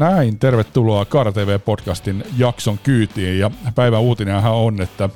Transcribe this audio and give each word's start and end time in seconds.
Näin, 0.00 0.38
tervetuloa 0.38 1.04
Kaara 1.04 1.32
TV-podcastin 1.32 2.24
jakson 2.38 2.78
kyytiin. 2.82 3.38
Ja 3.38 3.50
päivän 3.74 4.00
uutinenhan 4.00 4.54
on, 4.54 4.82
että 4.82 5.08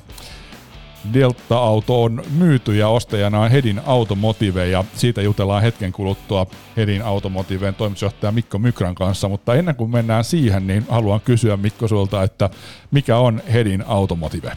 Delta-auto 1.13 2.03
on 2.03 2.23
myyty 2.37 2.75
ja 2.75 2.87
ostajana 2.87 3.39
on 3.39 3.51
Hedin 3.51 3.81
Automotive 3.85 4.67
ja 4.67 4.83
siitä 4.93 5.21
jutellaan 5.21 5.61
hetken 5.61 5.91
kuluttua 5.91 6.45
Hedin 6.77 7.01
Automotiveen 7.01 7.75
toimitusjohtaja 7.75 8.31
Mikko 8.31 8.59
Mykran 8.59 8.95
kanssa, 8.95 9.29
mutta 9.29 9.55
ennen 9.55 9.75
kuin 9.75 9.91
mennään 9.91 10.23
siihen, 10.23 10.67
niin 10.67 10.85
haluan 10.89 11.21
kysyä 11.21 11.57
Mikko 11.57 11.87
sulta, 11.87 12.23
että 12.23 12.49
mikä 12.91 13.17
on 13.17 13.41
Hedin 13.53 13.83
Automotive? 13.87 14.51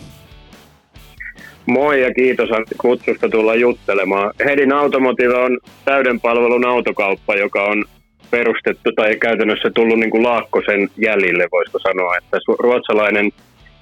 Moi 1.66 2.02
ja 2.02 2.14
kiitos 2.14 2.50
Antti 2.50 2.74
kutsusta 2.80 3.28
tulla 3.28 3.54
juttelemaan. 3.54 4.32
Hedin 4.44 4.72
Automotive 4.72 5.34
on 5.34 5.58
täyden 5.84 6.20
palvelun 6.20 6.66
autokauppa, 6.66 7.34
joka 7.34 7.64
on 7.64 7.84
perustettu 8.30 8.92
tai 8.92 9.16
käytännössä 9.16 9.70
tullut 9.70 9.98
niin 9.98 10.10
kuin 10.10 10.22
Laakkosen 10.22 10.88
jäljille, 10.96 11.48
voisiko 11.52 11.78
sanoa, 11.78 12.16
että 12.16 12.38
ruotsalainen 12.58 13.30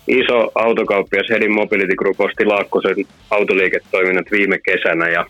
iso 0.09 0.53
autokauppias 0.55 1.31
Hedin 1.31 1.53
Mobility 1.53 1.95
Group 1.97 2.21
osti 2.21 2.45
Laakkosen 2.45 2.97
autoliiketoiminnat 3.31 4.31
viime 4.31 4.59
kesänä 4.59 5.09
ja 5.09 5.27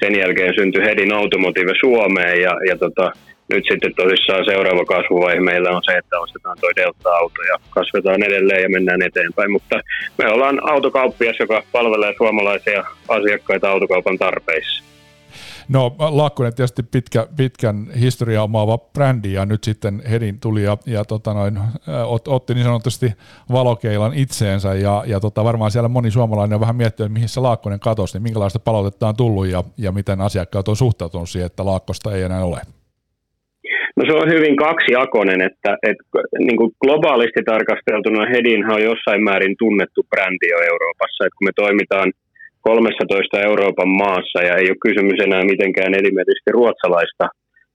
sen 0.00 0.18
jälkeen 0.18 0.54
syntyi 0.54 0.84
Hedin 0.84 1.12
Automotive 1.12 1.72
Suomeen 1.80 2.42
ja, 2.42 2.56
ja 2.68 2.76
tota, 2.76 3.12
nyt 3.48 3.64
sitten 3.70 3.94
tosissaan 3.94 4.44
seuraava 4.44 4.84
kasvuvaihe 4.84 5.40
meillä 5.40 5.70
on 5.70 5.82
se, 5.84 5.92
että 5.92 6.20
ostetaan 6.20 6.56
tuo 6.60 6.70
Delta-auto 6.76 7.42
ja 7.42 7.56
kasvetaan 7.70 8.22
edelleen 8.22 8.62
ja 8.62 8.68
mennään 8.68 9.02
eteenpäin. 9.02 9.52
Mutta 9.52 9.80
me 10.18 10.28
ollaan 10.28 10.70
autokauppias, 10.70 11.36
joka 11.38 11.62
palvelee 11.72 12.14
suomalaisia 12.16 12.84
asiakkaita 13.08 13.70
autokaupan 13.70 14.18
tarpeissa. 14.18 14.84
No 15.68 15.96
Laakkonen 15.98 16.54
tietysti 16.54 16.82
pitkä, 16.82 17.26
pitkän 17.36 17.86
historia 18.00 18.42
omaava 18.42 18.78
brändi 18.78 19.32
ja 19.32 19.46
nyt 19.46 19.64
sitten 19.64 20.02
Hedin 20.10 20.40
tuli 20.40 20.62
ja, 20.62 20.76
ja 20.86 21.04
tota 21.04 21.34
noin, 21.34 21.58
ot, 22.06 22.28
otti 22.28 22.54
niin 22.54 22.64
sanotusti 22.64 23.06
valokeilan 23.52 24.14
itseensä 24.14 24.74
ja, 24.74 25.04
ja 25.06 25.20
tota, 25.20 25.44
varmaan 25.44 25.70
siellä 25.70 25.88
moni 25.88 26.10
suomalainen 26.10 26.54
on 26.54 26.60
vähän 26.60 26.76
miettinyt, 26.76 27.12
mihin 27.12 27.28
se 27.28 27.40
Laakkonen 27.40 27.80
katosi, 27.80 28.16
niin 28.16 28.22
minkälaista 28.22 28.58
palautetta 28.58 29.08
on 29.08 29.16
tullut 29.16 29.46
ja, 29.46 29.64
ja 29.78 29.92
miten 29.92 30.20
asiakkaat 30.20 30.68
on 30.68 30.76
suhtautunut 30.76 31.28
siihen, 31.28 31.46
että 31.46 31.64
Laakkosta 31.64 32.14
ei 32.14 32.22
enää 32.22 32.44
ole. 32.44 32.60
No 33.96 34.02
se 34.06 34.12
on 34.12 34.28
hyvin 34.34 34.56
kaksijakoinen, 34.56 35.40
että, 35.40 35.70
että 35.90 36.04
niin 36.38 36.56
kuin 36.56 36.70
globaalisti 36.82 37.42
tarkasteltuna 37.44 38.30
Hedinhan 38.32 38.74
on 38.74 38.82
jossain 38.82 39.22
määrin 39.24 39.56
tunnettu 39.58 40.06
brändi 40.10 40.48
jo 40.54 40.58
Euroopassa, 40.72 41.24
että 41.24 41.36
kun 41.38 41.48
me 41.48 41.52
toimitaan 41.56 42.12
13 42.62 43.40
Euroopan 43.50 43.90
maassa 44.02 44.38
ja 44.48 44.54
ei 44.56 44.68
ole 44.70 44.84
kysymys 44.86 45.18
enää 45.26 45.50
mitenkään 45.52 45.92
elimeisesti 46.00 46.48
ruotsalaista 46.58 47.26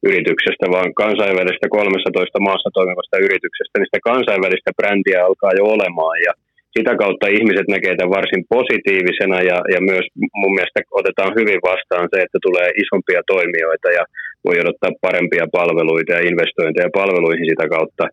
yrityksestä, 0.09 0.65
vaan 0.75 0.89
kansainvälistä 1.03 1.67
13 1.69 2.39
maassa 2.47 2.69
toimivasta 2.77 3.23
yrityksestä, 3.25 3.75
niin 3.75 3.89
sitä 3.89 4.07
kansainvälistä 4.11 4.71
brändiä 4.79 5.19
alkaa 5.27 5.57
jo 5.59 5.63
olemaan 5.75 6.17
ja 6.27 6.33
sitä 6.77 6.93
kautta 7.01 7.33
ihmiset 7.37 7.67
näkee 7.73 7.93
tämän 7.95 8.17
varsin 8.17 8.43
positiivisena 8.55 9.37
ja, 9.49 9.57
ja 9.73 9.79
myös 9.89 10.05
mun 10.41 10.53
mielestä 10.55 10.79
otetaan 11.01 11.31
hyvin 11.39 11.61
vastaan 11.69 12.07
se, 12.11 12.17
että 12.21 12.39
tulee 12.47 12.69
isompia 12.83 13.21
toimijoita 13.33 13.89
ja 13.97 14.03
voi 14.45 14.55
odottaa 14.63 15.01
parempia 15.07 15.45
palveluita 15.57 16.11
ja 16.17 16.27
investointeja 16.31 16.95
palveluihin 16.99 17.49
sitä 17.51 17.65
kautta. 17.75 18.03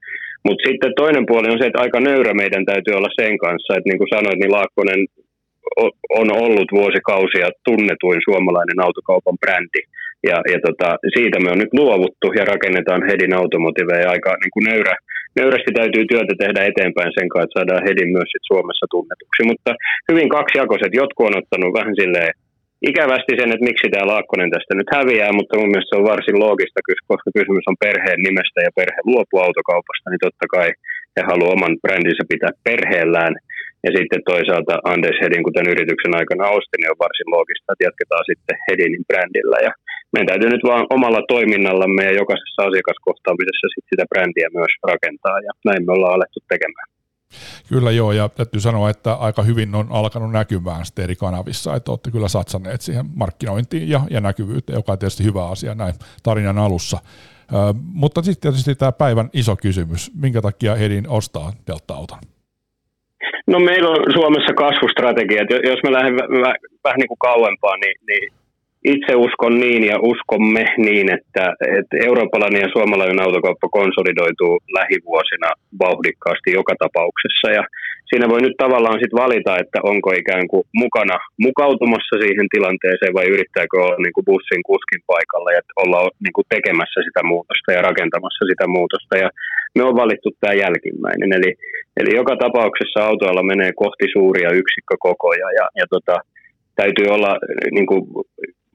Mutta 0.47 0.65
sitten 0.69 0.93
toinen 1.03 1.27
puoli 1.31 1.49
on 1.51 1.59
se, 1.59 1.67
että 1.67 1.83
aika 1.85 2.01
nöyrä 2.01 2.33
meidän 2.43 2.65
täytyy 2.71 2.95
olla 2.97 3.19
sen 3.21 3.35
kanssa, 3.45 3.71
että 3.75 3.89
niin 3.89 4.01
kuin 4.01 4.15
sanoit, 4.15 4.39
niin 4.39 4.55
Laakkonen 4.57 5.01
on 6.21 6.29
ollut 6.45 6.69
vuosikausia 6.79 7.49
tunnetuin 7.69 8.21
suomalainen 8.29 8.79
autokaupan 8.87 9.41
brändi. 9.43 9.83
Ja, 10.29 10.37
ja 10.53 10.59
tota, 10.67 10.89
siitä 11.15 11.37
me 11.41 11.49
on 11.55 11.61
nyt 11.63 11.75
luovuttu 11.81 12.27
ja 12.39 12.45
rakennetaan 12.53 13.07
Hedin 13.09 13.37
Automotive 13.41 13.95
ja 14.03 14.11
aika 14.15 14.31
niin 14.43 14.55
kuin 14.55 14.67
nöyrä, 14.71 14.95
nöyrästi 15.39 15.73
täytyy 15.81 16.05
työtä 16.13 16.35
tehdä 16.39 16.61
eteenpäin 16.71 17.13
sen 17.19 17.29
kanssa, 17.33 17.47
että 17.47 17.57
saadaan 17.57 17.87
Hedin 17.87 18.11
myös 18.17 18.31
sit 18.33 18.45
Suomessa 18.51 18.87
tunnetuksi. 18.95 19.43
Mutta 19.51 19.71
hyvin 20.11 20.29
kaksijakoiset. 20.37 20.93
Jotkut 21.01 21.27
on 21.29 21.39
ottanut 21.41 21.73
vähän 21.79 21.95
silleen 22.01 22.33
ikävästi 22.91 23.33
sen, 23.37 23.53
että 23.53 23.69
miksi 23.69 23.87
tämä 23.91 24.11
Laakkonen 24.11 24.51
tästä 24.55 24.73
nyt 24.75 24.91
häviää, 24.97 25.33
mutta 25.39 25.59
mun 25.59 25.71
mielestä 25.71 25.91
se 25.93 26.01
on 26.01 26.11
varsin 26.13 26.39
loogista, 26.45 26.87
koska 27.11 27.29
kysymys 27.39 27.67
on 27.71 27.83
perheen 27.85 28.21
nimestä 28.27 28.61
ja 28.67 28.77
perhe 28.79 29.01
luopuu 29.11 29.41
autokaupasta, 29.47 30.07
niin 30.09 30.25
totta 30.27 30.47
kai 30.55 30.69
he 31.17 31.21
haluavat 31.31 31.57
oman 31.57 31.75
brändinsä 31.83 32.25
pitää 32.33 32.53
perheellään. 32.69 33.35
Ja 33.85 33.91
sitten 33.99 34.21
toisaalta 34.31 34.75
Anders 34.93 35.19
Hedin, 35.23 35.47
kuten 35.49 35.67
yrityksen 35.73 36.15
aikana 36.21 36.55
osti, 36.59 36.77
niin 36.77 36.93
on 36.93 37.05
varsin 37.07 37.33
loogista, 37.35 37.73
että 37.73 37.87
jatketaan 37.89 38.25
sitten 38.31 38.57
Hedinin 38.67 39.05
brändillä. 39.09 39.59
Ja 39.67 39.73
meidän 40.13 40.31
täytyy 40.31 40.51
nyt 40.53 40.65
vaan 40.71 40.85
omalla 40.97 41.23
toiminnallamme 41.35 42.03
ja 42.09 42.19
jokaisessa 42.21 42.61
asiakaskohtaamisessa 42.69 43.67
sit 43.75 43.87
sitä 43.91 44.05
brändiä 44.13 44.49
myös 44.59 44.73
rakentaa, 44.93 45.39
ja 45.47 45.53
näin 45.69 45.83
me 45.87 45.93
ollaan 45.93 46.17
alettu 46.17 46.41
tekemään. 46.53 46.89
Kyllä 47.69 47.91
joo, 47.91 48.13
ja 48.13 48.29
täytyy 48.29 48.61
sanoa, 48.61 48.91
että 48.91 49.13
aika 49.15 49.43
hyvin 49.43 49.75
on 49.75 49.87
alkanut 49.91 50.33
näkymään 50.33 50.87
sitten 50.87 51.03
eri 51.05 51.17
kanavissa, 51.17 51.75
että 51.77 51.93
olette 51.93 52.11
kyllä 52.11 52.29
satsanneet 52.29 52.81
siihen 52.81 53.07
markkinointiin 53.15 53.89
ja, 53.89 54.01
ja 54.11 54.21
näkyvyyteen, 54.21 54.77
joka 54.77 54.93
on 54.93 54.99
tietysti 54.99 55.25
hyvä 55.25 55.49
asia 55.49 55.75
näin 55.75 55.95
tarinan 56.23 56.59
alussa. 56.59 56.99
Ö, 57.55 57.75
mutta 57.93 58.23
sitten 58.23 58.53
tietysti 58.53 58.75
tämä 58.75 58.93
päivän 58.93 59.31
iso 59.33 59.57
kysymys, 59.57 60.11
minkä 60.15 60.43
takia 60.43 60.75
Hedin 60.75 61.09
ostaa 61.09 61.53
Delta-auton? 61.67 62.34
No 63.47 63.59
meillä 63.59 63.89
on 63.91 64.03
Suomessa 64.13 64.53
kasvustrategia, 64.55 65.43
jos 65.71 65.81
mä 65.85 65.93
lähden 65.93 66.15
vähän 66.85 66.99
niin 67.01 67.13
kuin 67.13 67.25
kauempaa, 67.29 67.77
niin, 67.77 67.97
niin 68.09 68.33
itse 68.85 69.13
uskon 69.27 69.55
niin 69.61 69.83
ja 69.85 69.97
uskomme 70.13 70.65
niin, 70.77 71.07
että, 71.17 71.45
että 71.79 71.95
eurooppalainen 72.09 72.63
ja 72.63 72.75
suomalainen 72.77 73.23
autokauppa 73.23 73.69
konsolidoituu 73.79 74.55
lähivuosina 74.79 75.49
vauhdikkaasti 75.85 76.49
joka 76.59 76.75
tapauksessa. 76.85 77.49
Ja 77.59 77.63
siinä 78.11 78.27
voi 78.33 78.41
nyt 78.43 78.57
tavallaan 78.65 79.01
sitten 79.01 79.23
valita, 79.25 79.53
että 79.63 79.79
onko 79.91 80.09
ikään 80.23 80.47
kuin 80.53 80.65
mukana 80.83 81.17
mukautumassa 81.47 82.15
siihen 82.23 82.49
tilanteeseen 82.55 83.15
vai 83.19 83.27
yrittääkö 83.35 83.75
olla 83.85 83.97
niin 84.05 84.17
kuin 84.17 84.29
bussin 84.31 84.63
kuskin 84.71 85.03
paikalla 85.13 85.51
ja 85.57 85.61
olla 85.83 86.01
niin 86.25 86.35
kuin 86.37 86.47
tekemässä 86.55 87.01
sitä 87.09 87.23
muutosta 87.31 87.73
ja 87.77 87.83
rakentamassa 87.89 88.43
sitä 88.51 88.67
muutosta. 88.77 89.15
Ja 89.25 89.29
me 89.75 89.83
on 89.85 89.97
valittu 89.97 90.31
tämä 90.41 90.53
jälkimmäinen. 90.53 91.33
Eli, 91.33 91.55
eli 91.97 92.17
joka 92.17 92.37
tapauksessa 92.37 93.07
autoilla 93.07 93.43
menee 93.43 93.73
kohti 93.73 94.07
suuria 94.13 94.51
yksikkökokoja 94.51 95.53
ja, 95.59 95.69
ja 95.81 95.87
tota, 95.91 96.17
täytyy 96.75 97.07
olla 97.07 97.39
niin 97.71 97.87
kuin, 97.87 98.03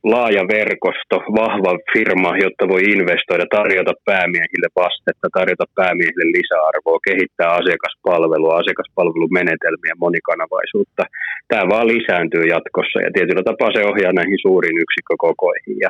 laaja 0.03 0.43
verkosto, 0.57 1.15
vahva 1.41 1.71
firma, 1.93 2.31
jotta 2.45 2.63
voi 2.71 2.81
investoida, 2.95 3.45
tarjota 3.57 3.93
päämiehille 4.05 4.69
vastetta, 4.83 5.27
tarjota 5.37 5.65
päämiehille 5.75 6.27
lisäarvoa, 6.37 7.05
kehittää 7.07 7.49
asiakaspalvelua, 7.59 8.59
asiakaspalvelumenetelmiä, 8.61 9.93
monikanavaisuutta. 10.05 11.03
Tämä 11.47 11.69
vaan 11.73 11.87
lisääntyy 11.95 12.43
jatkossa 12.55 12.97
ja 13.05 13.09
tietyllä 13.13 13.43
tapaa 13.43 13.71
se 13.75 13.81
ohjaa 13.91 14.17
näihin 14.19 14.39
suuriin 14.45 14.81
yksikkökokoihin. 14.85 15.77
Ja 15.85 15.89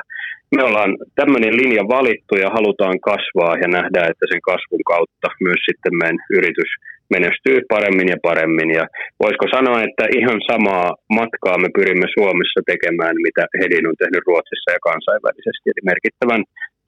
me 0.56 0.62
ollaan 0.68 0.92
tämmöinen 1.20 1.54
linja 1.62 1.84
valittu 1.98 2.34
ja 2.44 2.50
halutaan 2.58 2.98
kasvaa 3.10 3.56
ja 3.64 3.68
nähdään, 3.78 4.12
että 4.12 4.26
sen 4.32 4.42
kasvun 4.50 4.84
kautta 4.92 5.28
myös 5.46 5.62
sitten 5.68 5.94
meidän 6.00 6.20
yritys 6.38 6.72
menestyy 7.16 7.58
paremmin 7.74 8.10
ja 8.14 8.20
paremmin. 8.30 8.70
Ja 8.80 8.86
voisiko 9.24 9.46
sanoa, 9.56 9.78
että 9.88 10.04
ihan 10.20 10.40
samaa 10.52 10.88
matkaa 11.20 11.58
me 11.64 11.70
pyrimme 11.78 12.08
Suomessa 12.18 12.60
tekemään, 12.72 13.16
mitä 13.26 13.44
Hedin 13.60 13.90
on 13.90 13.98
tehnyt 14.02 14.28
Ruotsissa 14.28 14.70
ja 14.76 14.86
kansainvälisesti. 14.90 15.66
Eli 15.70 15.84
merkittävän 15.92 16.44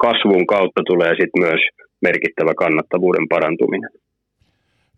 kasvun 0.05 0.45
kautta 0.53 0.81
tulee 0.91 1.13
sitten 1.19 1.43
myös 1.47 1.61
merkittävä 2.07 2.53
kannattavuuden 2.63 3.27
parantuminen. 3.33 3.93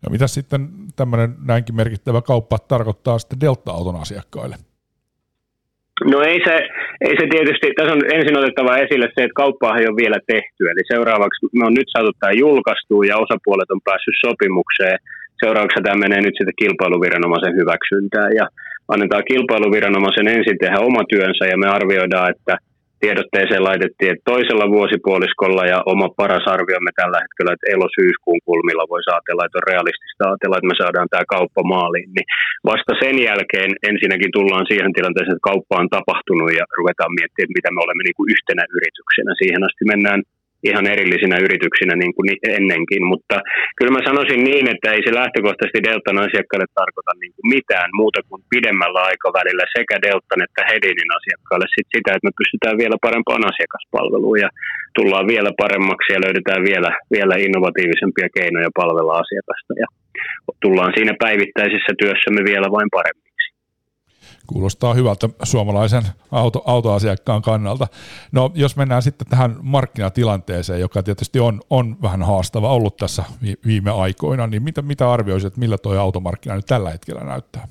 No 0.02 0.06
mitä 0.10 0.26
sitten 0.26 0.60
tämmöinen 0.96 1.30
näinkin 1.46 1.76
merkittävä 1.76 2.20
kauppa 2.22 2.56
tarkoittaa 2.58 3.18
sitten 3.18 3.40
Delta-auton 3.40 3.96
asiakkaille? 4.04 4.56
No 6.12 6.18
ei 6.30 6.38
se, 6.46 6.54
ei 7.06 7.14
se 7.20 7.26
tietysti, 7.34 7.66
tässä 7.76 7.92
on 7.92 8.02
ensin 8.16 8.38
otettava 8.38 8.82
esille 8.84 9.08
se, 9.14 9.20
että 9.22 9.40
kauppaa 9.42 9.76
ei 9.78 9.86
ole 9.88 10.02
vielä 10.02 10.18
tehty. 10.32 10.62
Eli 10.72 10.82
seuraavaksi 10.92 11.40
me 11.58 11.64
on 11.68 11.74
nyt 11.78 11.88
saatu 11.92 12.12
tämä 12.20 12.32
julkaistua 12.44 13.04
ja 13.10 13.16
osapuolet 13.24 13.70
on 13.74 13.86
päässyt 13.88 14.16
sopimukseen. 14.26 14.98
Seuraavaksi 15.42 15.82
tämä 15.82 16.02
menee 16.04 16.20
nyt 16.22 16.36
sitten 16.38 16.60
kilpailuviranomaisen 16.62 17.56
hyväksyntään 17.60 18.30
ja 18.40 18.46
annetaan 18.92 19.28
kilpailuviranomaisen 19.32 20.28
ensin 20.36 20.58
tehdä 20.58 20.86
oma 20.88 21.02
työnsä 21.12 21.44
ja 21.46 21.56
me 21.62 21.68
arvioidaan, 21.78 22.30
että– 22.34 22.54
tiedotteeseen 23.04 23.68
laitettiin, 23.70 24.10
että 24.12 24.30
toisella 24.32 24.66
vuosipuoliskolla 24.76 25.64
ja 25.72 25.78
oma 25.92 26.08
paras 26.20 26.46
arviomme 26.56 26.92
tällä 27.00 27.18
hetkellä, 27.24 27.50
että 27.52 27.70
elo-syyskuun 27.74 28.40
kulmilla 28.48 28.90
voi 28.92 29.02
ajatella, 29.06 29.44
että 29.44 29.58
on 29.60 29.70
realistista 29.72 30.22
ajatella, 30.24 30.56
että 30.56 30.70
me 30.72 30.76
saadaan 30.82 31.10
tämä 31.10 31.32
kauppa 31.34 31.62
maaliin. 31.74 32.10
Niin 32.14 32.28
vasta 32.70 32.92
sen 33.02 33.16
jälkeen 33.28 33.70
ensinnäkin 33.90 34.34
tullaan 34.36 34.66
siihen 34.70 34.92
tilanteeseen, 34.96 35.36
että 35.36 35.50
kauppa 35.50 35.80
on 35.82 35.90
tapahtunut 35.96 36.50
ja 36.58 36.64
ruvetaan 36.78 37.12
miettimään, 37.18 37.56
mitä 37.58 37.70
me 37.72 37.80
olemme 37.84 38.04
niin 38.04 38.18
kuin 38.18 38.30
yhtenä 38.34 38.62
yrityksenä. 38.76 39.30
Siihen 39.40 39.62
asti 39.68 39.84
mennään 39.92 40.20
ihan 40.70 40.86
erillisinä 40.92 41.36
yrityksinä 41.46 41.94
niin 41.96 42.14
kuin 42.16 42.28
ennenkin, 42.58 43.02
mutta 43.12 43.36
kyllä 43.76 43.92
mä 43.96 44.08
sanoisin 44.08 44.42
niin, 44.48 44.66
että 44.74 44.88
ei 44.90 45.02
se 45.06 45.12
lähtökohtaisesti 45.20 45.84
Deltan 45.88 46.22
asiakkaille 46.26 46.68
tarkoita 46.80 47.12
niin 47.20 47.32
kuin 47.34 47.46
mitään 47.56 47.90
muuta 48.00 48.20
kuin 48.28 48.40
pidemmällä 48.54 49.00
aikavälillä 49.10 49.64
sekä 49.76 49.96
Deltan 50.06 50.44
että 50.46 50.62
Hedinin 50.70 51.10
asiakkaille 51.18 51.66
sit 51.74 51.88
sitä, 51.94 52.10
että 52.12 52.28
me 52.28 52.38
pystytään 52.40 52.76
vielä 52.82 52.96
parempaan 53.06 53.44
asiakaspalveluun 53.50 54.40
ja 54.44 54.50
tullaan 54.98 55.26
vielä 55.32 55.50
paremmaksi 55.62 56.08
ja 56.14 56.22
löydetään 56.24 56.62
vielä, 56.70 56.90
vielä 57.14 57.34
innovatiivisempia 57.46 58.28
keinoja 58.36 58.70
palvella 58.80 59.14
asiakasta 59.22 59.72
ja 59.82 59.88
tullaan 60.64 60.92
siinä 60.96 61.14
päivittäisessä 61.24 61.92
työssämme 62.00 62.42
vielä 62.50 62.68
vain 62.76 62.90
paremmin. 62.96 63.23
Kuulostaa 64.46 64.94
hyvältä 64.94 65.28
suomalaisen 65.42 66.02
auto, 66.32 66.62
autoasiakkaan 66.66 67.42
kannalta. 67.42 67.86
No 68.32 68.50
jos 68.54 68.76
mennään 68.76 69.02
sitten 69.02 69.26
tähän 69.30 69.56
markkinatilanteeseen, 69.62 70.80
joka 70.80 71.02
tietysti 71.02 71.40
on, 71.40 71.60
on 71.70 71.96
vähän 72.02 72.22
haastava 72.22 72.74
ollut 72.74 72.96
tässä 72.96 73.22
viime 73.66 73.90
aikoina, 73.90 74.46
niin 74.46 74.62
mitä, 74.62 74.82
mitä 74.82 75.12
arvioisit, 75.12 75.46
että 75.46 75.60
millä 75.60 75.78
tuo 75.78 75.98
automarkkina 75.98 76.56
nyt 76.56 76.66
tällä 76.66 76.90
hetkellä 76.90 77.24
näyttää? 77.24 77.64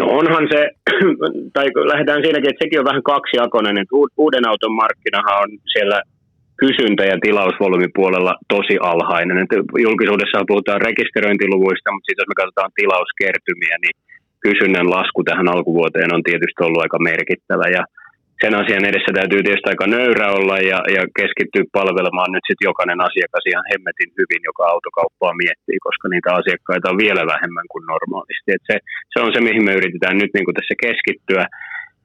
No 0.00 0.04
onhan 0.20 0.44
se, 0.52 0.60
tai 1.56 1.66
lähdetään 1.92 2.22
siinäkin, 2.22 2.50
että 2.50 2.62
sekin 2.64 2.80
on 2.80 2.90
vähän 2.90 3.08
kaksijakoinen, 3.12 3.78
että 3.78 3.96
uuden 4.24 4.48
auton 4.50 4.74
markkinahan 4.82 5.42
on 5.42 5.50
siellä 5.72 5.98
kysyntä- 6.64 7.10
ja 7.12 7.16
tilausvolyymipuolella 7.26 8.34
tosi 8.54 8.76
alhainen. 8.92 9.38
Että 9.42 9.56
julkisuudessa 9.86 10.48
puhutaan 10.50 10.86
rekisteröintiluvuista, 10.88 11.92
mutta 11.92 12.06
sitten 12.06 12.22
jos 12.22 12.30
me 12.32 12.40
katsotaan 12.40 12.76
tilauskertymiä, 12.78 13.76
niin 13.84 13.94
kysynnän 14.46 14.88
lasku 14.96 15.20
tähän 15.24 15.48
alkuvuoteen 15.54 16.14
on 16.16 16.22
tietysti 16.28 16.60
ollut 16.62 16.82
aika 16.82 16.98
merkittävä 17.10 17.66
ja 17.76 17.82
sen 18.42 18.54
asian 18.60 18.88
edessä 18.90 19.12
täytyy 19.14 19.40
tietysti 19.42 19.70
aika 19.70 19.86
nöyrä 19.96 20.26
olla 20.38 20.56
ja, 20.72 20.78
ja 20.96 21.02
keskittyä 21.18 21.64
palvelemaan 21.78 22.30
nyt 22.32 22.46
sitten 22.46 22.68
jokainen 22.70 23.00
asiakas 23.08 23.44
ihan 23.46 23.68
hemmetin 23.72 24.10
hyvin, 24.18 24.42
joka 24.50 24.62
autokauppaa 24.72 25.40
miettii, 25.42 25.78
koska 25.86 26.06
niitä 26.08 26.30
asiakkaita 26.40 26.90
on 26.92 27.02
vielä 27.04 27.22
vähemmän 27.32 27.68
kuin 27.72 27.84
normaalisti. 27.92 28.50
Et 28.52 28.64
se, 28.70 28.76
se 29.12 29.18
on 29.24 29.30
se, 29.34 29.40
mihin 29.48 29.64
me 29.66 29.72
yritetään 29.80 30.16
nyt 30.18 30.32
niin 30.32 30.58
tässä 30.58 30.76
keskittyä. 30.86 31.44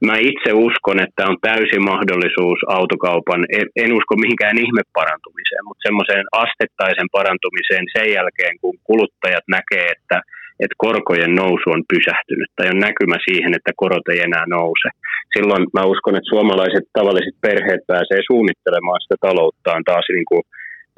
Mä 0.08 0.14
itse 0.30 0.50
uskon, 0.68 0.98
että 1.06 1.22
on 1.30 1.36
täysi 1.48 1.78
mahdollisuus 1.90 2.60
autokaupan, 2.78 3.42
en, 3.58 3.66
en 3.82 3.90
usko 3.98 4.14
mihinkään 4.22 4.58
ihmeparantumiseen, 4.64 5.64
mutta 5.66 5.86
semmoiseen 5.86 6.26
astettaisen 6.44 7.08
parantumiseen 7.16 7.86
sen 7.94 8.08
jälkeen, 8.16 8.54
kun 8.60 8.76
kuluttajat 8.88 9.46
näkee, 9.56 9.86
että– 9.96 10.18
että 10.62 10.82
korkojen 10.86 11.34
nousu 11.42 11.66
on 11.76 11.82
pysähtynyt 11.92 12.50
tai 12.56 12.66
on 12.74 12.80
näkymä 12.88 13.16
siihen, 13.28 13.52
että 13.58 13.72
korot 13.82 14.06
ei 14.08 14.20
enää 14.28 14.46
nouse. 14.56 14.88
Silloin 15.34 15.64
mä 15.76 15.90
uskon, 15.92 16.16
että 16.16 16.32
suomalaiset 16.34 16.84
tavalliset 16.98 17.36
perheet 17.46 17.82
pääsee 17.92 18.20
suunnittelemaan 18.30 19.00
sitä 19.00 19.16
talouttaan 19.26 19.82
taas 19.90 20.06
niin 20.08 20.28
kuin 20.30 20.42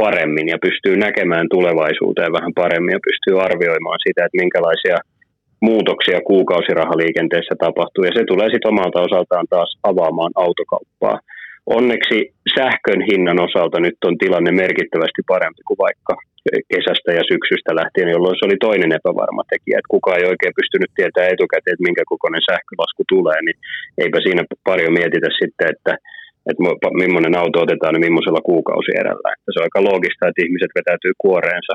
paremmin 0.05 0.49
ja 0.53 0.59
pystyy 0.67 0.95
näkemään 1.07 1.47
tulevaisuuteen 1.55 2.33
vähän 2.39 2.53
paremmin 2.63 2.97
ja 2.97 3.07
pystyy 3.09 3.35
arvioimaan 3.47 4.01
sitä, 4.07 4.21
että 4.25 4.41
minkälaisia 4.43 4.99
muutoksia 5.69 6.19
kuukausirahaliikenteessä 6.31 7.55
tapahtuu. 7.67 8.05
Ja 8.05 8.13
se 8.15 8.23
tulee 8.27 8.49
sitten 8.51 8.73
omalta 8.73 9.07
osaltaan 9.09 9.47
taas 9.55 9.71
avaamaan 9.91 10.33
autokauppaa. 10.45 11.17
Onneksi 11.79 12.19
sähkön 12.57 13.01
hinnan 13.11 13.39
osalta 13.49 13.81
nyt 13.81 13.99
on 14.09 14.19
tilanne 14.19 14.53
merkittävästi 14.53 15.23
parempi 15.33 15.63
kuin 15.67 15.83
vaikka 15.87 16.15
kesästä 16.73 17.11
ja 17.19 17.25
syksystä 17.33 17.71
lähtien, 17.81 18.15
jolloin 18.15 18.37
se 18.37 18.47
oli 18.47 18.59
toinen 18.67 18.93
epävarma 18.99 19.43
tekijä, 19.53 19.77
että 19.79 19.95
kukaan 19.95 20.19
ei 20.19 20.31
oikein 20.33 20.59
pystynyt 20.61 20.91
tietämään 20.95 21.35
etukäteen, 21.35 21.75
että 21.75 21.89
minkä 21.89 22.03
kokoinen 22.13 22.47
sähkölasku 22.51 23.03
tulee, 23.15 23.39
niin 23.43 23.59
eipä 24.03 24.19
siinä 24.21 24.43
paljon 24.71 24.93
mietitä 24.99 25.31
sitten, 25.41 25.67
että, 25.75 25.93
että 26.49 26.63
millainen 27.03 27.39
auto 27.41 27.57
otetaan 27.65 27.97
ja 27.97 28.05
millaisella 28.07 28.49
kuukausierällä. 28.51 29.29
Että 29.33 29.51
se 29.51 29.59
on 29.59 29.67
aika 29.69 29.87
loogista, 29.89 30.29
että 30.29 30.45
ihmiset 30.45 30.73
vetäytyy 30.79 31.13
kuoreensa. 31.25 31.75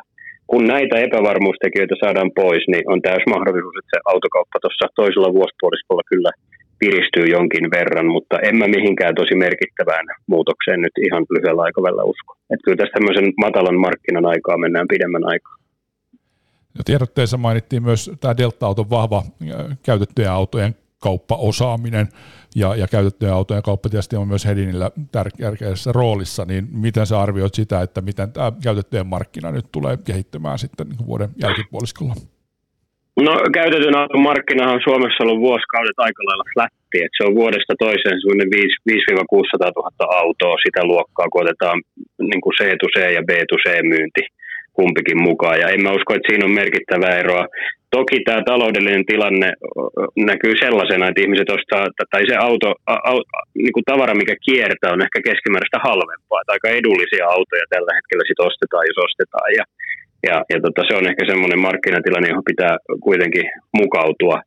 Kun 0.52 0.64
näitä 0.74 0.96
epävarmuustekijöitä 1.06 1.96
saadaan 2.04 2.32
pois, 2.42 2.64
niin 2.72 2.86
on 2.94 3.00
täys 3.08 3.24
mahdollisuus, 3.34 3.76
että 3.78 3.94
se 3.94 4.00
autokauppa 4.14 4.58
tuossa 4.62 4.86
toisella 5.00 5.36
vuosipuoliskolla 5.38 6.10
kyllä 6.12 6.32
piristyy 6.80 7.26
jonkin 7.26 7.72
verran, 7.72 8.06
mutta 8.06 8.40
en 8.40 8.56
mä 8.56 8.68
mihinkään 8.68 9.16
tosi 9.16 9.36
merkittävään 9.36 10.06
muutokseen 10.28 10.82
nyt 10.82 10.96
ihan 11.08 11.26
lyhyellä 11.30 11.62
aikavälillä 11.62 12.04
usko. 12.04 12.36
Että 12.50 12.64
kyllä 12.66 12.78
tässä 12.78 12.94
tämmöisen 12.94 13.34
matalan 13.38 13.80
markkinan 13.80 14.26
aikaa 14.26 14.58
mennään 14.58 14.88
pidemmän 14.88 15.26
aikaa. 15.26 15.56
Ja 16.78 16.84
tiedotteessa 16.86 17.38
mainittiin 17.38 17.84
myös 17.84 18.12
tämä 18.20 18.38
Delta-auton 18.38 18.90
vahva 18.90 19.24
käytettyjen 19.84 20.32
autojen 20.32 20.76
kauppaosaaminen 21.00 22.08
ja, 22.56 22.76
ja 22.76 22.88
käytettyjen 22.88 23.34
autojen 23.34 23.64
kauppa 23.64 23.90
tietysti 23.90 24.16
on 24.16 24.28
myös 24.28 24.46
Hedinillä 24.46 24.92
tärkeässä 25.12 25.92
roolissa, 25.92 26.46
niin 26.46 26.68
miten 26.72 27.06
sä 27.06 27.22
arvioit 27.22 27.54
sitä, 27.54 27.82
että 27.82 28.02
miten 28.02 28.32
tämä 28.32 28.52
käytettyjen 28.64 29.08
markkina 29.08 29.52
nyt 29.52 29.66
tulee 29.72 29.98
kehittymään 29.98 30.60
sitten 30.60 30.90
niin 30.90 31.08
vuoden 31.08 31.30
jälkipuoliskolla? 31.42 32.14
No 33.28 33.34
käytetyn 33.58 34.00
auton 34.00 34.28
markkinahan 34.30 34.76
on 34.76 34.88
Suomessa 34.88 35.24
ollut 35.24 35.46
vuosikaudet 35.48 36.00
aika 36.06 36.22
lailla 36.28 36.52
flätti, 36.54 36.98
että 37.04 37.18
se 37.18 37.24
on 37.28 37.40
vuodesta 37.42 37.74
toiseen 37.86 38.18
semmoinen 38.20 38.50
5-600 38.56 39.72
000 39.76 40.22
autoa 40.24 40.64
sitä 40.66 40.82
luokkaa, 40.92 41.30
kun 41.30 41.42
otetaan 41.44 41.78
niin 42.30 42.42
kuin 42.44 42.56
c 42.58 42.62
C 42.94 42.98
ja 43.18 43.24
b 43.30 43.32
C 43.64 43.66
myynti 43.94 44.24
kumpikin 44.78 45.20
mukaan. 45.28 45.60
Ja 45.62 45.68
en 45.74 45.82
mä 45.84 45.96
usko, 45.98 46.10
että 46.14 46.28
siinä 46.28 46.46
on 46.46 46.60
merkittävää 46.62 47.20
eroa. 47.24 47.46
Toki 47.98 48.18
tämä 48.26 48.42
taloudellinen 48.52 49.06
tilanne 49.12 49.50
näkyy 50.32 50.54
sellaisena, 50.66 51.08
että 51.08 51.22
ihmiset 51.24 51.50
ostaa, 51.58 51.86
tai 52.12 52.24
se 52.30 52.36
auto, 52.48 52.70
au, 53.10 53.18
niin 53.64 53.76
kuin 53.76 53.90
tavara, 53.92 54.20
mikä 54.22 54.36
kiertää, 54.48 54.96
on 54.96 55.06
ehkä 55.06 55.20
keskimääräistä 55.30 55.80
halvempaa. 55.90 56.42
Että 56.42 56.54
aika 56.56 56.70
edullisia 56.80 57.26
autoja 57.36 57.66
tällä 57.74 57.92
hetkellä 57.98 58.24
sit 58.26 58.46
ostetaan, 58.50 58.90
jos 58.90 59.00
ostetaan. 59.08 59.50
Ja 59.60 59.64
ja, 60.28 60.36
ja 60.54 60.58
tota, 60.66 60.82
se 60.88 60.94
on 61.00 61.10
ehkä 61.10 61.24
semmoinen 61.26 61.62
markkinatilanne, 61.68 62.30
johon 62.30 62.52
pitää 62.52 62.78
kuitenkin 63.08 63.46
mukautua. 63.80 64.38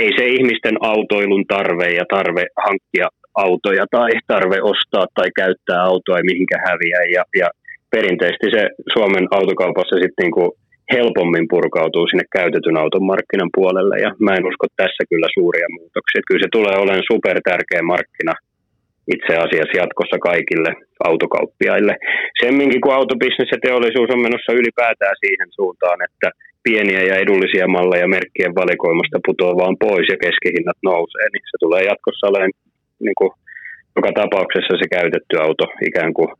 Ei 0.00 0.10
se 0.18 0.24
ihmisten 0.26 0.76
autoilun 0.80 1.44
tarve 1.54 1.88
ja 2.00 2.04
tarve 2.14 2.44
hankkia 2.66 3.08
autoja 3.34 3.84
tai 3.90 4.10
tarve 4.26 4.58
ostaa 4.72 5.06
tai 5.14 5.28
käyttää 5.40 5.80
autoa 5.82 6.18
ei 6.18 6.28
mihinkä 6.30 6.58
häviä. 6.68 6.98
Ja, 7.16 7.22
ja 7.40 7.48
perinteisesti 7.90 8.48
se 8.56 8.62
Suomen 8.92 9.26
autokaupassa 9.30 9.96
sitten 9.96 10.22
niinku 10.22 10.44
helpommin 10.94 11.46
purkautuu 11.50 12.06
sinne 12.06 12.24
käytetyn 12.36 12.76
auton 12.82 13.04
markkinan 13.12 13.50
puolelle. 13.56 13.96
Ja 14.04 14.10
mä 14.24 14.32
en 14.34 14.48
usko 14.50 14.66
tässä 14.76 15.02
kyllä 15.10 15.28
suuria 15.34 15.68
muutoksia. 15.78 16.26
Kyllä 16.26 16.42
se 16.44 16.50
tulee 16.52 16.76
olemaan 16.78 17.10
super 17.12 17.36
tärkeä 17.48 17.82
markkina– 17.82 18.34
itse 19.14 19.32
asiassa 19.44 19.78
jatkossa 19.82 20.18
kaikille 20.28 20.70
autokauppiaille. 21.08 21.94
Semminkin 22.42 22.80
kun 22.80 22.94
autobisnes 22.94 23.50
ja 23.52 23.58
teollisuus 23.62 24.10
on 24.14 24.22
menossa 24.26 24.52
ylipäätään 24.60 25.16
siihen 25.22 25.48
suuntaan, 25.58 25.98
että 26.08 26.28
pieniä 26.66 27.02
ja 27.10 27.14
edullisia 27.24 27.66
malleja 27.76 28.14
merkkien 28.16 28.54
valikoimasta 28.60 29.18
putoaa 29.26 29.60
vaan 29.62 29.76
pois 29.84 30.06
ja 30.12 30.18
keskihinnat 30.24 30.78
nousee, 30.90 31.26
niin 31.32 31.44
se 31.50 31.56
tulee 31.64 31.82
jatkossa 31.90 32.26
olemaan 32.26 32.54
niin 33.06 33.18
kuin, 33.18 33.30
joka 33.96 34.10
tapauksessa 34.20 34.74
se 34.76 34.86
käytetty 34.96 35.34
auto 35.46 35.64
ikään 35.88 36.12
kuin 36.18 36.30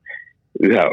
yhä 0.68 0.85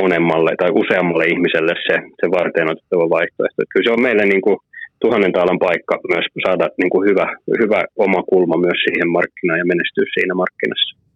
monemmalle 0.00 0.52
tai 0.58 0.70
useammalle 0.82 1.24
ihmiselle 1.32 1.74
se, 1.86 1.96
se 2.20 2.26
varten 2.38 2.70
otettava 2.72 3.14
vaihtoehto. 3.16 3.60
Kyllä 3.70 3.86
se 3.86 3.94
on 3.96 4.06
meille 4.06 4.24
niin 4.26 4.44
kuin 4.46 4.58
tuhannen 5.02 5.32
taalan 5.32 5.58
paikka 5.66 5.94
myös 6.12 6.26
saada 6.46 6.66
niin 6.80 6.90
kuin 6.92 7.08
hyvä, 7.08 7.26
hyvä 7.62 7.80
oma 7.96 8.20
kulma 8.30 8.56
myös 8.66 8.78
siihen 8.84 9.10
markkinaan 9.16 9.62
ja 9.62 9.70
menestyä 9.72 10.06
siinä 10.14 10.34
markkinassa. 10.42 11.07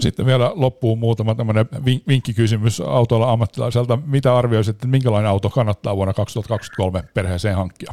Sitten 0.00 0.26
vielä 0.26 0.50
loppuun 0.54 0.98
muutama 0.98 1.34
tämmöinen 1.34 1.66
vinkkikysymys 2.08 2.80
autolla 2.80 3.32
ammattilaiselta. 3.32 3.98
Mitä 4.06 4.36
arvioisit, 4.36 4.74
että 4.76 4.86
minkälainen 4.86 5.30
auto 5.30 5.50
kannattaa 5.50 5.96
vuonna 5.96 6.14
2023 6.14 7.02
perheeseen 7.14 7.56
hankkia? 7.56 7.92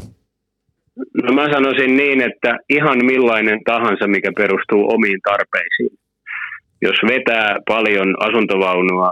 No 1.24 1.34
mä 1.34 1.54
sanoisin 1.54 1.98
niin, 1.98 2.22
että 2.22 2.58
ihan 2.70 3.06
millainen 3.06 3.60
tahansa, 3.66 4.08
mikä 4.08 4.32
perustuu 4.38 4.94
omiin 4.94 5.20
tarpeisiin. 5.24 6.00
Jos 6.82 6.98
vetää 7.08 7.58
paljon 7.68 8.10
asuntovaunua, 8.28 9.12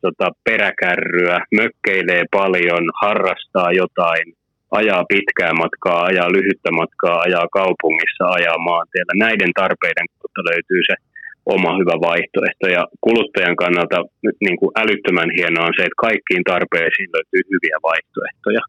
tota, 0.00 0.30
peräkärryä, 0.44 1.38
mökkeilee 1.60 2.24
paljon, 2.30 2.84
harrastaa 3.02 3.72
jotain, 3.72 4.26
ajaa 4.70 5.04
pitkää 5.12 5.52
matkaa, 5.62 6.00
ajaa 6.04 6.32
lyhyttä 6.32 6.70
matkaa, 6.80 7.20
ajaa 7.20 7.46
kaupungissa, 7.58 8.24
ajaa 8.38 8.58
maantiellä. 8.58 9.12
Näiden 9.26 9.52
tarpeiden 9.60 10.06
kautta 10.18 10.40
löytyy 10.50 10.80
se 10.90 10.94
oma 11.46 11.70
hyvä 11.80 11.96
vaihtoehto. 12.08 12.66
Ja 12.76 12.82
kuluttajan 13.06 13.56
kannalta 13.62 13.98
niin 14.44 14.56
kuin 14.60 14.72
älyttömän 14.82 15.30
hienoa 15.36 15.68
on 15.68 15.76
se, 15.76 15.82
että 15.82 16.04
kaikkiin 16.06 16.44
tarpeisiin 16.52 17.10
löytyy 17.16 17.42
hyviä 17.52 17.76
vaihtoehtoja. 17.88 18.62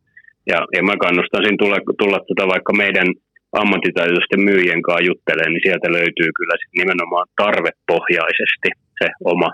Ja, 0.51 0.59
ja 0.75 0.81
mä 0.89 0.95
kannustaisin 1.05 1.57
tulla, 1.61 1.77
tulla 2.01 2.19
tuota 2.27 2.45
vaikka 2.53 2.73
meidän 2.83 3.09
ammattitaitoisten 3.61 4.41
myyjien 4.49 4.81
kanssa 4.85 5.07
juttelee, 5.09 5.47
niin 5.49 5.65
sieltä 5.65 5.87
löytyy 5.97 6.29
kyllä 6.37 6.55
sit 6.57 6.73
nimenomaan 6.81 7.27
tarvepohjaisesti 7.43 8.69
se 8.99 9.07
oma, 9.33 9.49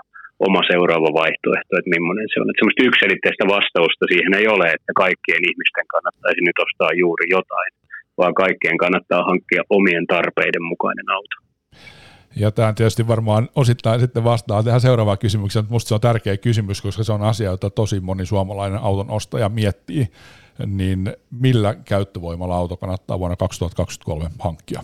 oma 0.46 0.60
seuraava 0.72 1.10
vaihtoehto, 1.20 1.72
että 1.76 1.92
millainen 1.94 2.28
se 2.30 2.36
on. 2.40 2.48
Että 2.48 2.60
semmoista 2.60 2.88
yksilitteistä 2.88 3.44
vastausta 3.56 4.04
siihen 4.10 4.32
ei 4.40 4.46
ole, 4.54 4.66
että 4.76 4.92
kaikkien 5.04 5.42
ihmisten 5.50 5.86
kannattaisi 5.94 6.40
nyt 6.44 6.58
ostaa 6.66 6.92
juuri 7.02 7.26
jotain, 7.36 7.70
vaan 8.18 8.34
kaikkien 8.42 8.78
kannattaa 8.84 9.28
hankkia 9.30 9.62
omien 9.78 10.06
tarpeiden 10.14 10.64
mukainen 10.72 11.08
auto. 11.16 11.36
Ja 12.36 12.50
tämä 12.50 12.72
tietysti 12.72 13.08
varmaan 13.08 13.48
osittain 13.56 14.00
sitten 14.00 14.24
vastaa 14.24 14.62
tähän 14.62 14.80
seuraavaan 14.80 15.18
kysymykseen, 15.18 15.62
mutta 15.62 15.72
minusta 15.72 15.88
se 15.88 15.94
on 15.94 16.00
tärkeä 16.00 16.36
kysymys, 16.36 16.82
koska 16.82 17.04
se 17.04 17.12
on 17.12 17.22
asia, 17.22 17.50
jota 17.50 17.70
tosi 17.70 18.00
moni 18.00 18.26
suomalainen 18.26 18.80
auton 18.82 19.10
ostaja 19.10 19.48
miettii. 19.48 20.06
Niin 20.66 21.12
millä 21.40 21.74
käyttövoimalla 21.84 22.56
auto 22.56 22.76
kannattaa 22.76 23.18
vuonna 23.18 23.36
2023 23.36 24.30
hankkia? 24.38 24.80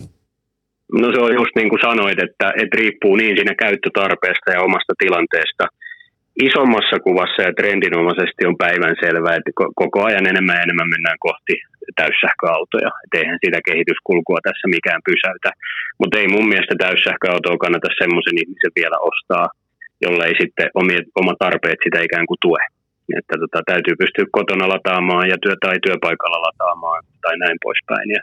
No 1.01 1.11
se 1.11 1.19
on 1.19 1.33
just 1.33 1.55
niin 1.55 1.69
kuin 1.69 1.79
sanoit, 1.81 2.19
että, 2.19 2.53
että 2.61 2.77
riippuu 2.77 3.15
niin 3.15 3.35
siinä 3.37 3.55
käyttötarpeesta 3.55 4.51
ja 4.51 4.61
omasta 4.61 4.93
tilanteesta. 4.97 5.67
Isommassa 6.47 6.97
kuvassa 7.07 7.41
ja 7.47 7.53
trendinomaisesti 7.59 8.41
on 8.49 8.57
päivän 8.65 8.95
selvää, 9.03 9.37
että 9.37 9.51
koko 9.81 9.99
ajan 10.09 10.29
enemmän 10.31 10.57
ja 10.57 10.65
enemmän 10.65 10.93
mennään 10.93 11.19
kohti 11.27 11.53
täyssähköautoja. 11.99 12.89
Et 13.03 13.13
eihän 13.19 13.39
sitä 13.43 13.59
kehityskulkua 13.67 14.39
tässä 14.47 14.65
mikään 14.75 15.01
pysäytä. 15.09 15.49
Mutta 15.99 16.17
ei 16.17 16.27
mun 16.35 16.47
mielestä 16.51 16.75
täyssähköautoa 16.85 17.61
kannata 17.63 17.99
semmoisen 18.01 18.39
ihmisen 18.41 18.77
vielä 18.79 18.97
ostaa, 19.09 19.45
jollei 20.05 20.33
sitten 20.41 20.67
omia, 20.81 21.01
oma 21.21 21.33
tarpeet 21.43 21.79
sitä 21.83 21.99
ikään 22.07 22.27
kuin 22.29 22.43
tue. 22.45 22.63
Että 23.19 23.35
tota, 23.41 23.59
täytyy 23.71 23.95
pystyä 24.01 24.25
kotona 24.37 24.65
lataamaan 24.73 25.27
ja 25.31 25.37
työ, 25.43 25.55
tai 25.63 25.77
työpaikalla 25.85 26.45
lataamaan 26.47 27.01
tai 27.23 27.35
näin 27.43 27.57
poispäin. 27.65 28.07
Ja 28.15 28.21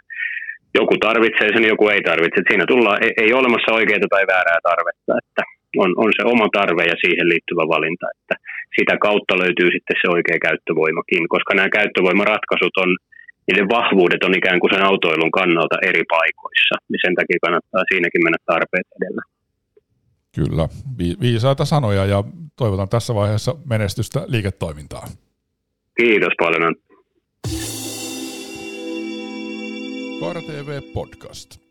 joku 0.78 0.94
tarvitsee 1.06 1.48
sen, 1.54 1.70
joku 1.72 1.84
ei 1.94 2.02
tarvitse. 2.10 2.36
Et 2.40 2.48
siinä 2.50 2.66
tullaan, 2.72 2.98
ei, 3.04 3.12
ei 3.22 3.30
ole 3.32 3.40
olemassa 3.42 3.76
oikeaa 3.78 4.12
tai 4.14 4.24
väärää 4.34 4.60
tarvetta, 4.70 5.12
että 5.22 5.42
on, 5.82 5.90
on 6.02 6.10
se 6.16 6.22
oma 6.32 6.48
tarve 6.58 6.82
ja 6.92 6.96
siihen 7.04 7.28
liittyvä 7.32 7.64
valinta, 7.74 8.06
että 8.16 8.34
sitä 8.78 8.94
kautta 9.06 9.34
löytyy 9.42 9.68
sitten 9.74 9.96
se 10.00 10.06
oikea 10.16 10.44
käyttövoimakin, 10.46 11.24
koska 11.34 11.52
nämä 11.54 11.76
käyttövoimaratkaisut 11.78 12.76
on, 12.84 12.90
niiden 13.46 13.68
vahvuudet 13.76 14.22
on 14.26 14.38
ikään 14.40 14.60
kuin 14.60 14.72
sen 14.74 14.86
autoilun 14.90 15.36
kannalta 15.38 15.76
eri 15.88 16.04
paikoissa, 16.14 16.74
niin 16.88 17.02
sen 17.04 17.14
takia 17.18 17.44
kannattaa 17.44 17.88
siinäkin 17.90 18.24
mennä 18.24 18.40
tarpeet 18.52 18.88
edellä. 18.98 19.22
Kyllä, 20.36 20.66
viisaita 21.20 21.64
sanoja 21.64 22.04
ja 22.06 22.24
toivotan 22.56 22.88
tässä 22.88 23.14
vaiheessa 23.14 23.54
menestystä 23.70 24.24
liiketoimintaan. 24.26 25.08
Kiitos 25.96 26.32
paljon. 26.38 26.74
Kaara 30.20 30.40
TV 30.40 30.80
Podcast. 30.94 31.63